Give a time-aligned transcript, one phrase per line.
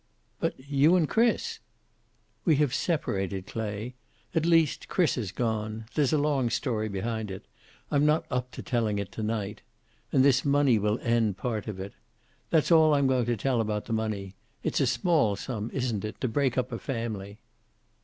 [0.39, 1.59] "But you and Chris"
[2.43, 3.93] "We have separated, Clay.
[4.33, 5.85] At least, Chris has gone.
[5.93, 7.45] There's a long story behind it.
[7.91, 9.61] I'm not up to telling it to night.
[10.11, 11.93] And this money will end part of it.
[12.49, 14.33] That's all I'm going to tell about the money.
[14.63, 17.37] It's a small sum, isn't it, to break up a family!"